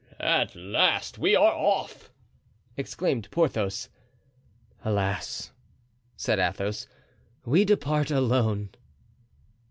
"At 0.23 0.55
last 0.55 1.19
we 1.19 1.35
are 1.35 1.53
off!" 1.53 2.11
exclaimed 2.75 3.29
Porthos. 3.29 3.87
"Alas," 4.83 5.51
said 6.17 6.39
Athos, 6.39 6.87
"we 7.45 7.65
depart 7.65 8.09
alone." 8.09 8.69